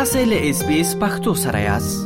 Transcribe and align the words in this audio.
تاسو 0.00 0.20
له 0.28 0.36
اس 0.50 0.60
بي 0.66 0.74
اس 0.80 0.90
پختو 1.00 1.32
سره 1.38 1.58
یاست 1.62 2.04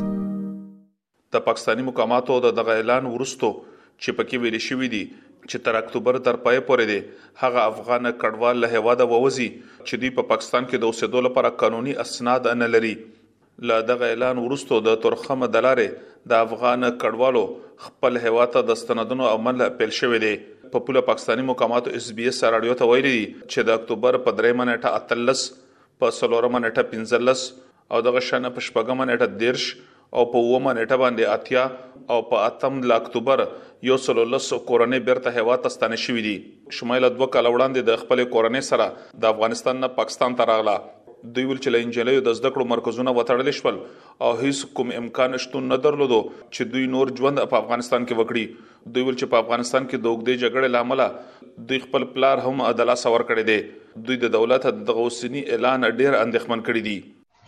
د 1.34 1.40
پاکستانی 1.48 1.82
مقاماتو 1.88 2.36
د 2.44 2.52
دغه 2.58 2.74
اعلان 2.82 3.06
ورستو 3.10 3.50
چې 3.64 4.14
پکې 4.20 4.44
ویل 4.44 4.56
شوې 4.64 4.88
دي 4.94 5.02
چې 5.42 5.62
تر 5.66 5.78
اکتوبر 5.80 6.18
تر 6.28 6.38
پای 6.46 6.58
پورې 6.70 6.88
دي 6.90 6.96
هغه 7.42 7.64
افغان 7.72 8.08
کډوال 8.22 8.62
له 8.62 8.72
هواده 8.80 9.06
ووزي 9.12 9.46
چې 9.56 10.02
دوی 10.04 10.12
په 10.16 10.24
پا 10.28 10.30
پاکستان 10.32 10.66
کې 10.70 10.82
د 10.84 10.90
اوسېدو 10.90 11.22
لپاره 11.28 11.52
قانوني 11.62 11.94
اسناد 12.06 12.48
نه 12.62 12.68
لري 12.74 12.92
له 13.72 13.78
دغه 13.92 14.08
اعلان 14.14 14.40
ورستو 14.46 14.78
د 14.88 14.96
ترخم 15.06 15.44
دلارې 15.56 16.30
د 16.32 16.42
افغان 16.48 16.88
کډوالو 16.90 17.42
خپل 17.88 18.20
هواته 18.26 18.64
د 18.72 18.80
ستندونو 18.84 19.28
عمل 19.36 19.66
پیل 19.82 19.92
شوې 20.00 20.26
دي 20.26 20.34
په 20.74 20.86
پوله 20.88 21.04
پاکستانی 21.12 21.46
مقاماتو 21.52 21.94
اس 22.00 22.08
بي 22.20 22.30
اس 22.34 22.42
رادیو 22.56 22.76
ته 22.82 22.90
ویلي 22.94 23.16
چې 23.20 23.70
د 23.70 23.78
اکتوبر 23.80 24.20
په 24.26 24.40
3 24.48 24.58
منټه 24.62 25.06
13 25.14 25.46
په 26.02 26.18
سلوره 26.20 26.52
منټه 26.56 26.84
15 26.96 27.62
او 27.92 28.00
دغه 28.06 28.20
شنه 28.28 28.50
په 28.56 28.62
شپږم 28.68 29.02
نیټه 29.10 29.26
دیرش 29.42 29.64
او 30.18 30.24
په 30.32 30.42
اومه 30.50 30.72
نیټه 30.78 30.96
باندې 31.02 31.32
اتیا 31.36 31.64
او 32.14 32.18
په 32.32 32.44
اتم 32.50 32.80
د 32.84 32.96
اکتوبر 32.96 33.42
یو 33.88 33.96
سل 34.06 34.20
لس 34.34 34.50
کورنۍ 34.70 35.00
بیرته 35.08 35.34
هوا 35.40 35.56
ته 35.64 35.72
ستنه 35.76 35.98
شوې 36.04 36.22
دي 36.26 36.34
شمایل 36.78 37.06
دوه 37.08 37.28
کال 37.36 37.50
وړاندې 37.52 37.90
د 37.90 38.02
خپل 38.04 38.22
کورنۍ 38.36 38.66
سره 38.70 38.86
د 39.24 39.34
افغانستان 39.36 39.82
نه 39.84 39.90
پاکستان 39.98 40.36
ته 40.40 40.48
راغله 40.52 40.76
دوی 41.36 41.44
ول 41.50 41.58
چې 41.64 41.76
لنجلې 41.76 42.24
د 42.28 42.38
زده 42.38 42.48
کړو 42.54 42.72
مرکزونه 42.72 43.12
وټړل 43.14 43.58
شول 43.58 43.78
او 44.26 44.30
هیڅ 44.40 44.72
کوم 44.78 44.92
امکان 45.00 45.38
شتون 45.46 45.68
نه 45.72 45.78
درلودو 45.86 46.18
چې 46.28 46.70
دوی 46.74 46.90
نور 46.94 47.12
ژوند 47.20 47.42
په 47.54 47.62
افغانستان 47.64 48.06
کې 48.06 48.20
وکړي 48.22 48.94
دوی 48.96 49.06
ول 49.08 49.18
چې 49.20 49.32
په 49.34 49.44
افغانستان 49.46 49.88
کې 49.90 50.06
دوګدې 50.06 50.46
جګړې 50.46 50.76
لامل 50.76 51.68
دوی 51.70 51.78
خپل 51.88 52.06
پلار 52.16 52.44
هم 52.48 52.64
عدالت 52.70 53.00
سور 53.04 53.26
کړي 53.32 53.44
دي 53.50 54.08
دوی 54.08 54.20
د 54.26 54.34
دولت 54.38 54.68
د 54.86 54.96
غوسنی 55.00 55.42
اعلان 55.46 55.88
ډیر 55.88 56.20
اندېښمن 56.22 56.64
کړي 56.70 56.82
دي 56.90 56.98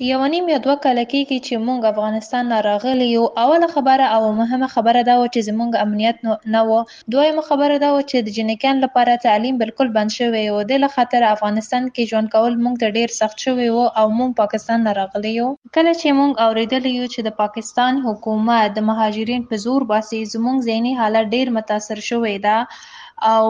یو 0.05 0.27
نیم 0.29 0.49
یا 0.53 0.57
دوه 0.65 0.75
کاله 0.85 1.03
کېږي 1.13 1.39
چې 1.47 1.55
مونږ 1.67 1.81
افغانستان 1.93 2.45
نه 2.53 2.57
راغلی 2.69 3.05
یو 3.17 3.21
اوله 3.43 3.69
خبره 3.77 4.07
او 4.17 4.23
مهمه 4.41 4.67
خبره 4.75 5.03
دا 5.09 5.15
و 5.21 5.23
چې 5.35 5.41
زمونږ 5.49 5.73
امنیت 5.85 6.17
نه 6.55 6.61
و 6.71 6.81
دویمه 7.15 7.43
خبره 7.49 7.77
دا 7.85 7.91
و 7.97 8.03
چې 8.11 8.17
د 8.27 8.35
جنکان 8.39 8.77
لپاره 8.85 9.17
تعلیم 9.27 9.59
بالکل 9.63 9.89
بند 9.97 10.11
شوی 10.17 10.43
و 10.57 10.59
د 10.73 10.85
خاطر 10.97 11.21
افغانستان 11.35 11.83
کې 11.95 12.03
ژوند 12.11 12.29
کول 12.35 12.55
مونږ 12.67 12.77
ته 12.85 12.91
ډیر 12.99 13.09
سخت 13.21 13.39
شوی 13.47 13.69
و 13.77 13.87
او 14.01 14.07
مونږ 14.19 14.35
پاکستان 14.43 14.81
نه 14.89 14.93
راغلی 15.01 15.33
یو 15.39 15.49
کله 15.79 15.93
چې 16.01 16.09
مونږ 16.21 16.35
اوریدلی 16.49 16.91
یو 16.99 17.07
چې 17.13 17.21
د 17.31 17.37
پاکستان 17.43 18.03
حکومت 18.11 18.75
د 18.77 18.89
مهاجرین 18.93 19.43
په 19.53 19.57
زور 19.65 19.85
باسي 19.95 20.23
زمونږ 20.37 20.63
ذهني 20.71 20.95
حالت 21.01 21.27
ډیر 21.39 21.51
متاثر 21.59 22.01
شوی 22.11 22.37
دا 22.47 22.61
او 23.35 23.47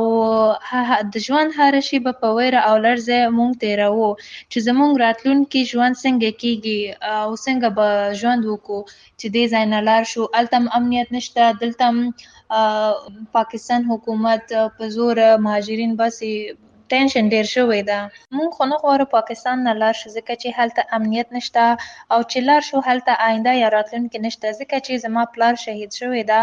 د 1.12 1.14
ژوند 1.26 1.50
هر 1.58 1.74
شی 1.88 1.98
به 2.04 2.12
په 2.20 2.28
ویره 2.36 2.60
او 2.68 2.74
لړزه 2.86 3.18
مونږ 3.38 3.52
تیروو 3.62 4.08
چې 4.50 4.58
زمونږ 4.68 4.92
راتلونکي 5.04 5.60
ژوند 5.70 6.00
څنګه 6.04 6.28
کیږي 6.42 6.80
او 7.20 7.28
څنګه 7.46 7.68
به 7.76 7.86
ژوند 8.20 8.42
وکړو 8.46 8.80
چې 9.20 9.26
دې 9.34 9.44
ځای 9.52 9.64
نه 9.74 9.80
لار 9.88 10.02
شو 10.12 10.22
التم 10.40 10.64
امنیت 10.78 11.08
نشته 11.16 11.42
دلته 11.62 11.84
پاکستان 13.36 13.82
حکومت 13.90 14.44
په 14.76 14.84
زور 14.96 15.16
مهاجرین 15.44 15.92
بس 16.00 16.16
ټینشن 16.92 17.24
ډیر 17.34 17.46
شوی 17.54 17.80
ده 17.90 17.98
مونږ 18.36 18.50
خو 18.56 18.64
نه 18.70 18.76
غواړو 18.82 19.06
پاکستان 19.16 19.56
نه 19.68 19.72
لاړ 19.80 19.94
شو 20.00 20.08
ځکه 20.16 20.32
چې 20.42 20.48
هلته 20.58 20.82
امنیت 20.96 21.28
نشته 21.36 21.64
او 22.12 22.20
چې 22.30 22.38
لاړ 22.48 22.60
شو 22.68 22.78
هلته 22.88 23.12
آینده 23.28 23.52
یا 23.62 23.68
راتلونکي 23.76 24.18
نشته 24.26 24.46
ځکه 24.60 24.76
چې 24.86 24.92
زما 25.04 25.22
پلار 25.34 25.54
شهید 25.64 25.90
شوی 26.00 26.22
ده 26.30 26.40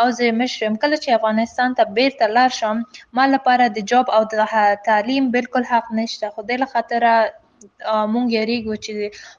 او 0.00 0.06
زه 0.18 0.26
مشرم 0.40 0.74
کله 0.82 0.96
چې 1.04 1.08
افغانستان 1.18 1.70
ته 1.78 1.82
بیرته 1.96 2.24
لاړ 2.36 2.50
شم 2.60 2.76
ما 3.16 3.24
لپاره 3.34 3.64
د 3.68 3.78
جاب 3.90 4.06
او 4.16 4.22
د 4.32 4.34
تعلیم 4.88 5.24
بالکل 5.36 5.62
حق 5.72 5.86
نشته 6.00 6.26
خو 6.32 6.40
د 6.48 6.50
خاطر 6.72 7.00
مونږ 8.12 8.26
یریږو 8.38 8.74
چې 8.86 8.92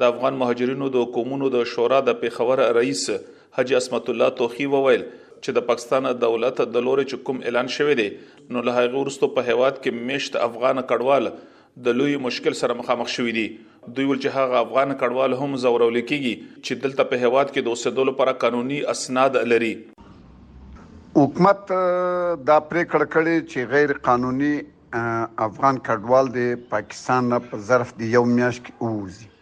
د 0.03 0.13
افغان 0.15 0.41
مهاجرینو 0.45 0.93
د 0.99 1.07
کومونو 1.19 1.53
د 1.59 1.69
شورا 1.75 2.01
د 2.11 2.19
پیښور 2.25 2.75
رئیس 2.81 3.07
حاجی 3.59 3.81
اسمت 3.83 4.11
الله 4.15 4.37
توخی 4.41 4.67
وویل 4.73 5.05
چې 5.13 5.57
د 5.59 5.67
پاکستان 5.69 6.09
دولت 6.25 6.63
د 6.77 6.87
لوري 6.89 7.05
چکم 7.13 7.41
اعلان 7.49 7.69
شوی 7.79 7.95
دی 8.03 8.07
نو 8.57 8.63
له 8.69 8.75
هغه 8.81 9.01
وروسته 9.05 9.35
په 9.39 9.53
هواد 9.55 9.79
کې 9.79 10.11
مشت 10.11 10.39
افغان 10.49 10.83
کډوال 10.83 11.31
د 11.87 11.97
لوی 12.01 12.17
مشکل 12.27 12.55
سره 12.61 12.75
مخامخ 12.77 13.11
شوی 13.15 13.33
دی 13.39 13.45
دوی 13.95 14.05
ول 14.11 14.19
چې 14.23 14.35
هغه 14.37 14.61
افغان 14.67 14.93
کډوال 15.01 15.35
هم 15.41 15.53
زورول 15.65 15.99
کیږي 15.99 16.33
چې 16.47 16.79
دلته 16.87 17.05
په 17.11 17.21
هواد 17.25 17.51
کې 17.51 17.67
د 17.67 17.75
اوسېدو 17.75 18.07
لپاره 18.09 18.33
قانوني 18.45 18.79
اسناد 18.93 19.37
لري 19.53 19.71
حکومت 21.19 21.61
دا 21.69 22.57
پرې 22.71 22.89
کړکړې 22.95 23.47
چې 23.51 23.71
غیر 23.77 23.93
قانوني 24.09 24.51
افغان 25.49 25.79
کډوال 25.91 26.33
د 26.39 26.51
پاکستان 26.75 27.39
په 27.53 27.63
ظرف 27.71 27.95
د 28.03 28.13
یو 28.19 28.25
میاشت 28.35 28.67
کې 28.67 28.85
اوزي 28.89 29.33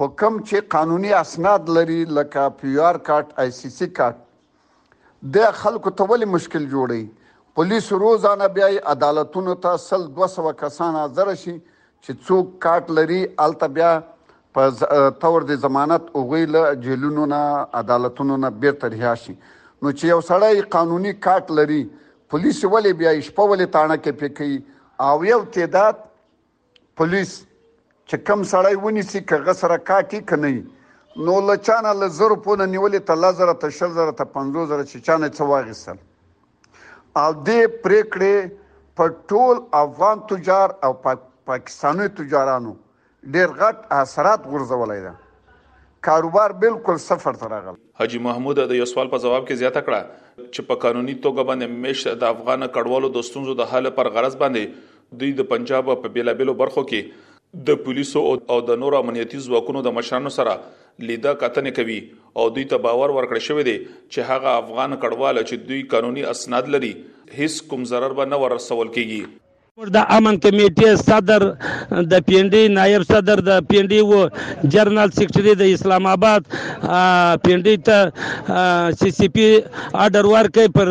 حکم 0.00 0.34
چې 0.48 0.68
قانوني 0.74 1.14
اسناد 1.20 1.70
لري 1.78 1.98
لکه 2.18 2.44
پی 2.60 2.74
آر 2.90 2.98
کارت 3.08 3.32
آی 3.44 3.54
سی 3.60 3.70
سی 3.78 3.88
کارت 4.00 4.20
د 5.38 5.54
خلکو 5.62 5.94
ته 6.00 6.10
ولې 6.12 6.34
مشکل 6.36 6.68
جوړي 6.74 7.32
پولیس 7.60 7.88
روزانه 8.04 8.48
بیا 8.58 8.68
عدالتونو 8.96 9.56
ته 9.66 9.80
سل 9.86 10.06
200 10.20 10.46
کسان 10.64 11.00
حاضر 11.00 11.32
شي 11.44 11.52
چې 11.52 12.24
څوک 12.26 12.58
کارت 12.66 12.90
لري 12.98 13.20
الته 13.48 13.70
بیا 13.78 13.92
په 14.58 15.06
تور 15.24 15.46
د 15.52 15.62
ضمانت 15.64 16.12
اوغې 16.12 16.58
له 16.58 16.74
جیلونو 16.84 17.26
نه 17.32 17.40
عدالتونو 17.82 18.36
نه 18.44 18.52
بیرته 18.66 18.92
رهیا 18.96 19.14
شي 19.24 19.34
نو 19.38 19.94
چې 19.96 20.12
یو 20.12 20.20
سړی 20.28 20.68
قانوني 20.76 21.14
کارت 21.28 21.50
لري 21.60 21.80
پولیس 22.32 22.56
ولې 22.64 22.96
بیا 22.96 23.12
شپولې 23.26 23.66
تاڼه 23.74 23.96
کې 24.06 24.18
پکې 24.22 25.06
او 25.06 25.28
یو 25.28 25.38
تعداد 25.56 26.00
پولیس 27.00 27.30
چې 27.44 28.26
کم 28.30 28.42
سړی 28.50 28.80
ونیسي 28.86 29.22
که 29.32 29.38
غسره 29.46 29.78
کاټي 29.90 30.28
کني 30.32 31.22
نو 31.28 31.36
لچانه 31.52 31.92
لزر 32.02 32.34
په 32.48 32.58
نه 32.62 32.66
نیولې 32.72 33.06
ته 33.10 33.22
لزر 33.22 33.52
ته 33.64 33.74
شل 33.78 33.96
زر 34.00 34.12
ته 34.20 34.28
50 34.36 34.68
زر 34.72 34.84
چې 34.84 35.06
چانه 35.08 35.32
څو 35.38 35.48
واغسل 35.52 36.02
او 37.22 37.26
دې 37.38 37.72
پریکړې 37.86 38.52
په 39.00 39.16
ټول 39.32 39.64
افغان 39.80 40.22
تجار 40.34 40.76
او 40.88 40.92
پاکستاني 41.08 42.08
تجارانو 42.22 42.76
ډېر 42.76 43.62
غټ 43.62 44.00
اثرات 44.02 44.48
غورځولای 44.54 45.00
دي 45.08 45.16
کاروبار 46.10 46.58
بالکل 46.66 47.02
صفر 47.10 47.40
ته 47.44 47.54
راغل 47.58 47.82
حاجی 48.02 48.22
محمود 48.30 48.62
د 48.70 48.82
یو 48.84 48.92
سوال 48.96 49.14
په 49.16 49.26
جواب 49.28 49.44
کې 49.44 49.62
زیاته 49.64 49.86
کړه 49.90 50.24
چې 50.54 50.62
په 50.68 50.76
قانوني 50.84 51.14
توګه 51.24 51.44
باندې 51.50 51.78
مشت 51.84 52.08
د 52.24 52.28
افغان 52.34 52.66
کډوالو 52.76 53.10
د 53.16 53.24
ستونزو 53.28 53.54
د 53.60 53.66
حل 53.72 53.90
پر 54.00 54.10
غرض 54.18 54.36
باندې 54.42 55.18
دوی 55.22 55.32
د 55.40 55.48
پنجاب 55.54 55.90
په 56.04 56.12
بیلابلو 56.18 56.54
برخو 56.60 56.84
کې 56.92 57.66
د 57.70 57.80
پولیسو 57.86 58.22
او 58.54 58.58
د 58.70 58.78
نورو 58.84 59.00
امنیتي 59.02 59.42
ځواکونو 59.48 59.82
د 59.86 59.94
مشرانو 59.98 60.32
سره 60.38 60.56
لیدا 61.10 61.34
کتنې 61.42 61.80
کوي 61.80 61.98
او 62.42 62.46
دوی 62.56 62.66
ته 62.74 62.82
باور 62.86 63.14
ورکړ 63.18 63.44
شوی 63.48 63.66
دی 63.70 63.76
چې 63.80 64.30
هغه 64.32 64.54
افغان 64.62 64.96
کډوال 65.04 65.42
چې 65.48 65.68
دوی 65.72 65.82
قانوني 65.96 66.26
اسناد 66.36 66.72
لري 66.78 66.92
هیڅ 67.42 67.60
کوم 67.72 67.88
ضرر 67.94 68.18
به 68.22 68.32
نه 68.34 68.42
ورسول 68.44 68.92
کیږي 68.96 69.22
موږ 69.80 69.88
د 69.94 70.02
امن 70.14 70.36
کمیټې 70.44 70.94
صدر 71.08 71.42
د 72.12 72.22
پینډي 72.28 72.60
نایب 72.76 73.02
صدر 73.08 73.40
د 73.48 73.58
پینډي 73.68 73.98
و 74.06 74.12
جرنال 74.74 75.10
سیکریټري 75.18 75.52
د 75.60 75.68
اسلام 75.74 76.06
آباد 76.12 76.48
پینډي 77.44 77.74
ته 77.88 78.56
سی 79.02 79.10
سی 79.18 79.28
پی 79.36 79.44
آرډر 80.04 80.24
ورکړ 80.30 80.72
پر 80.78 80.90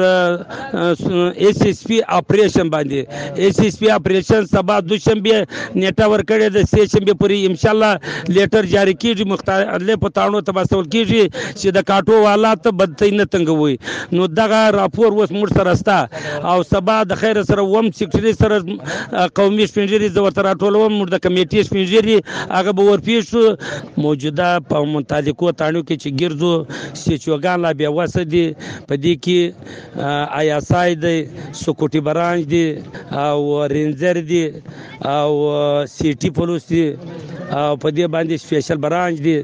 ایس 1.48 1.60
ایس 1.66 1.82
پی 1.90 2.00
اپریشن 2.20 2.70
باندې 2.78 3.42
ایس 3.50 3.60
ایس 3.66 3.80
پی 3.82 3.90
اپریشن 3.98 4.48
سبا 4.54 4.80
دوشنبه 4.92 5.42
نیټه 5.42 6.08
ورکړې 6.16 6.56
د 6.56 6.72
سې 6.72 6.96
شنبه 6.96 7.18
پورې 7.24 7.44
ان 7.50 7.60
شاء 7.66 7.72
الله 7.74 7.92
لیټر 8.38 8.72
جاری 8.76 8.96
کیږي 9.04 9.30
مختلف 9.34 10.00
پټانو 10.06 10.44
ته 10.52 10.58
وسول 10.62 10.90
کیږي 10.96 11.36
چې 11.42 11.78
د 11.82 11.88
کاټو 11.92 12.22
والا 12.30 12.56
ته 12.64 12.76
بدتای 12.86 13.12
نه 13.20 13.28
تنګوي 13.36 14.18
نو 14.20 14.32
دغه 14.42 14.64
راپور 14.80 15.12
اوس 15.12 15.38
موږ 15.38 15.62
سره 15.62 15.78
ستا 15.84 16.00
او 16.56 16.58
سبا 16.74 17.00
د 17.14 17.22
خیر 17.26 17.44
سره 17.54 17.70
وم 17.76 17.94
سیکریټري 18.02 18.36
سره 18.44 18.64
قومي 19.36 19.66
سپینږیري 19.72 20.08
زه 20.16 20.22
ورته 20.24 20.42
راټولوم 20.50 20.92
موږ 20.98 21.08
د 21.12 21.16
کمیټې 21.26 21.62
سپینږیري 21.68 22.18
هغه 22.56 22.72
به 22.78 22.84
ورپېښ 22.88 23.24
شو 23.30 23.46
موجوده 24.06 24.50
په 24.70 24.78
متعلقو 24.96 25.48
تانیو 25.62 25.82
کې 25.88 25.96
چې 26.02 26.10
ګرځو 26.20 26.54
سچوګان 27.04 27.58
لا 27.64 27.72
بیا 27.80 27.90
وسه 27.98 28.22
دي 28.34 28.46
په 28.88 28.94
دې 29.04 29.14
کې 29.24 29.40
آیا 30.40 30.58
سای 30.70 30.90
دی 31.04 31.18
سکوټي 31.64 32.00
برانج 32.08 32.42
دی 32.54 32.66
او 33.28 33.40
رینجر 33.76 34.16
دی 34.32 34.44
او 35.18 35.32
سیټي 35.96 36.30
پولیس 36.38 36.64
دی 36.74 36.86
او 37.60 37.74
په 37.82 37.88
دې 37.96 38.06
باندې 38.14 38.36
سپیشل 38.46 38.78
برانج 38.86 39.16
دی 39.26 39.38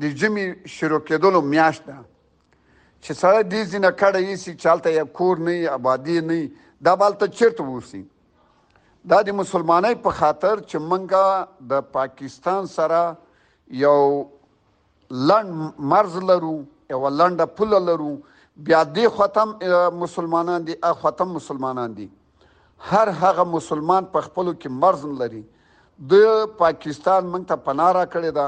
د 0.01 0.05
جمی 0.21 0.43
شروع 0.75 0.97
کېدلو 1.09 1.39
میاشت 1.51 1.83
ده 1.89 1.95
چې 1.99 3.17
سره 3.21 3.41
دې 3.51 3.61
زینه 3.71 3.89
کړه 4.01 4.19
یې 4.25 4.57
چالتہ 4.63 4.91
یا 4.95 5.03
کور 5.19 5.39
نه 5.45 5.71
آبادی 5.77 6.17
نه 6.25 6.67
دا 6.87 6.91
بالته 7.03 7.29
چیرته 7.39 7.65
ووسی 7.69 8.01
دا 9.13 9.19
د 9.29 9.35
مسلمانۍ 9.39 9.97
په 10.05 10.17
خاطر 10.19 10.61
چې 10.63 10.83
منګه 10.91 11.69
د 11.73 11.85
پاکستان 11.97 12.69
سره 12.75 12.99
یو 13.85 13.95
لند 15.31 15.81
مرز 15.95 16.19
لرو 16.33 16.53
یو 16.95 17.01
لند 17.23 17.43
پل 17.61 17.75
لرو 17.89 18.11
بیا 18.69 18.83
دې 18.91 19.17
ختم 19.17 19.97
مسلمانان 20.05 20.67
دي 20.69 20.77
ا 20.91 21.01
ختم 21.07 21.33
مسلمانان 21.39 21.97
دي 22.01 22.07
هر 22.91 23.13
هغه 23.25 23.47
مسلمان 23.57 24.11
په 24.17 24.29
خپل 24.29 24.53
کې 24.53 24.79
مرز 24.85 25.07
لري 25.25 25.43
د 26.15 26.31
پاکستان 26.63 27.29
موږ 27.33 27.51
ته 27.51 27.65
پناه 27.71 27.93
را 28.01 28.05
کړی 28.15 28.39
ده 28.39 28.47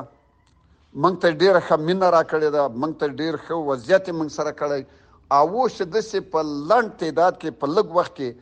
موږ 0.94 1.20
ته 1.22 1.32
ډیره 1.42 1.60
خمینه 1.66 2.08
راکړې 2.10 2.50
ده 2.50 2.68
موږ 2.68 2.98
ته 3.00 3.08
ډیر 3.22 3.36
خو 3.48 3.58
وضعیت 3.66 4.10
موږ 4.10 4.28
سره 4.36 4.52
کړی 4.52 4.86
او 5.38 5.42
وو 5.50 5.66
چې 5.70 5.84
د 5.96 6.06
سه 6.06 6.22
په 6.32 6.42
لند 6.72 6.96
تعداد 7.02 7.36
کې 7.42 7.50
په 7.64 7.68
لګ 7.76 7.96
وخت 7.98 8.14
کې 8.16 8.40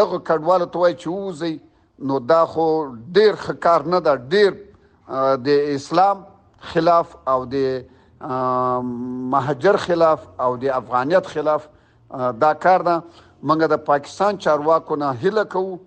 دغه 0.00 0.18
کډوالو 0.30 0.66
ته 0.74 0.78
وای 0.82 0.94
چې 1.00 1.08
وځي 1.20 1.54
نو 2.10 2.18
دا 2.32 2.40
خو 2.54 2.66
ډیر 3.18 3.34
خکار 3.44 3.82
نه 3.92 4.00
ده 4.00 4.16
ډیر 4.16 4.52
د 5.46 5.62
اسلام 5.76 6.24
خلاف 6.74 7.14
او 7.34 7.38
د 7.46 7.86
مهاجر 9.36 9.76
خلاف 9.86 10.28
او 10.44 10.50
د 10.66 10.76
افغانیت 10.80 11.26
خلاف 11.36 11.66
دا 12.42 12.52
کار 12.66 12.80
ده 12.90 12.98
موږ 13.44 13.66
د 13.76 13.82
پاکستان 13.88 14.38
چارواکو 14.46 14.96
نه 15.06 15.10
هله 15.24 15.44
کوو 15.56 15.78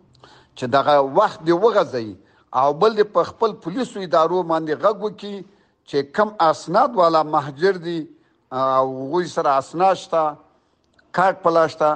چې 0.57 0.65
دغه 0.79 0.97
وخت 1.21 1.45
دی 1.51 1.61
وغځي 1.61 2.11
او 2.63 2.67
بل 2.83 2.93
د 2.99 3.15
خپل 3.31 3.53
پولیسو 3.63 4.01
ادارو 4.09 4.43
باندې 4.51 4.73
غږ 4.83 4.97
وکړي 4.99 5.43
چې 5.91 5.99
کم 6.15 6.29
اسناد 6.49 6.91
والا 6.99 7.21
مهاجر 7.35 7.75
دي 7.85 7.99
او 8.79 8.87
غوي 9.13 9.27
سره 9.35 9.51
اسناد 9.61 9.95
شته 10.01 10.23
کارت 11.19 11.37
پلاشته 11.45 11.89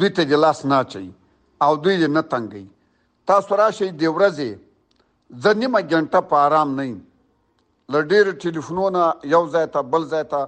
دوی 0.00 0.10
ته 0.18 0.22
جلاس 0.30 0.58
نه 0.70 0.78
چي 0.94 1.04
او 1.66 1.74
دوی 1.86 1.96
نه 2.06 2.22
تنګي 2.32 2.64
تاسو 3.32 3.56
راشي 3.62 3.88
دی 4.00 4.08
ورځي 4.16 4.50
ځنیمه 5.44 5.80
ګنټه 5.92 6.20
په 6.32 6.36
آرام 6.46 6.70
نه 6.80 6.86
لډیر 7.96 8.30
ټلیفونونه 8.44 9.02
یو 9.36 9.44
ځای 9.54 9.66
ته 9.78 9.86
بل 9.94 10.04
ځای 10.16 10.24
ته 10.34 10.40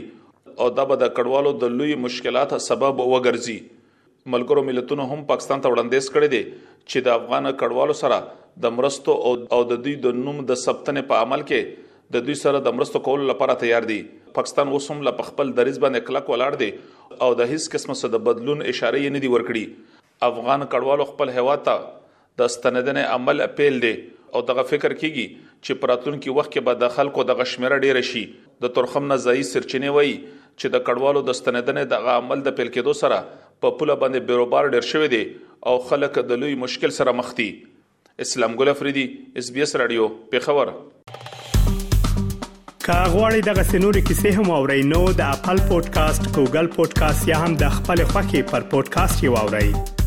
او 0.62 0.68
دا 0.76 0.84
به 0.90 0.96
د 1.00 1.08
کډوالو 1.18 1.50
د 1.64 1.74
لوی 1.80 1.94
مشکلاتو 2.04 2.58
سبب 2.66 3.00
وګرځي 3.14 3.58
ملګرو 4.34 4.62
ملتونو 4.68 5.04
هم 5.10 5.20
پاکستان 5.30 5.60
ته 5.64 5.72
وړاندیز 5.74 6.08
کړی 6.14 6.30
دی 6.34 6.40
چې 6.46 7.06
د 7.08 7.18
افغان 7.18 7.48
کډوالو 7.60 7.96
سره 8.00 8.16
د 8.66 8.74
مرستو 8.78 9.14
او 9.58 9.60
د 9.72 9.80
دوی 9.84 9.94
د 10.06 10.16
نوم 10.22 10.40
د 10.48 10.58
ثبتنې 10.62 11.10
په 11.12 11.26
عمل 11.26 11.44
کې 11.50 11.86
د 12.16 12.26
دوی 12.28 12.36
سره 12.40 12.62
د 12.68 12.74
مرستو 12.78 13.02
کول 13.10 13.24
لپاره 13.32 13.56
تیار 13.64 13.86
دي 13.92 13.98
پاکستان 14.40 14.72
اوس 14.78 14.90
هم 14.94 15.06
ل 15.10 15.14
خپل 15.28 15.52
دریز 15.60 15.78
باندې 15.84 16.10
کلک 16.10 16.32
ولاړ 16.34 16.62
دی 16.62 17.22
او 17.26 17.30
د 17.42 17.52
هیڅ 17.54 17.70
قسمه 17.76 17.98
سره 18.02 18.12
د 18.16 18.24
بدلون 18.30 18.66
اشاره 18.72 19.04
نه 19.16 19.24
دی 19.26 19.32
ورکړي 19.34 20.24
افغان 20.30 20.66
کډوالو 20.66 21.08
خپل 21.12 21.34
هوا 21.38 21.56
ته 21.70 21.76
د 22.42 22.52
ستنیدنې 22.56 23.20
عمل 23.20 23.44
اپیل 23.48 23.78
دی 23.86 23.94
او 24.38 24.44
دغه 24.50 24.66
فکر 24.72 24.90
کیږي 24.90 25.46
چې 25.46 25.80
پراتون 25.84 26.16
کې 26.16 26.26
کی 26.28 26.36
وخت 26.40 26.52
کې 26.54 26.68
به 26.68 26.82
د 26.84 26.92
خلکو 26.98 27.26
د 27.30 27.40
غشمیره 27.42 27.80
ډیره 27.86 28.06
شي 28.12 28.24
د 28.66 28.74
ترخم 28.80 29.06
نزایی 29.12 29.46
سرچینه 29.50 29.94
وای 29.96 30.12
چې 30.60 30.72
د 30.76 30.84
کډوالو 30.88 31.20
د 31.28 31.36
ستنیدنې 31.40 31.84
د 31.94 32.10
عمل 32.14 32.40
د 32.46 32.56
پیل 32.60 32.70
کېدو 32.76 32.94
سره 33.00 33.18
په 33.64 33.72
پوله 33.80 33.96
باندې 34.02 34.28
بیروبار 34.30 34.70
ډیر 34.76 34.86
شوی 34.92 35.10
دی 35.14 35.22
او 35.70 35.74
خلک 35.90 36.14
د 36.30 36.40
لوی 36.44 36.56
مشکل 36.62 36.94
سره 37.00 37.14
مخ 37.22 37.30
دي 37.40 37.48
اسلام 38.26 38.56
ګل 38.62 38.72
افریدي 38.72 39.04
اس 39.42 39.50
بي 39.58 39.64
اس 39.66 39.76
رادیو 39.82 40.06
پیښور 40.32 42.86
کاغوري 42.88 43.42
دغه 43.50 43.66
سنوري 43.70 44.02
کیسې 44.08 44.30
هم 44.40 44.54
او 44.58 44.62
رینو 44.72 45.02
د 45.20 45.22
خپل 45.42 45.62
پودکاسټ 45.68 46.24
ګوګل 46.40 46.72
پودکاسټ 46.78 47.30
یا 47.34 47.42
هم 47.44 47.52
د 47.66 47.78
خپل 47.78 48.04
خاكي 48.14 48.42
پر 48.54 48.68
پودکاسټ 48.74 49.28
یو 49.28 49.36
اورئ 49.44 49.97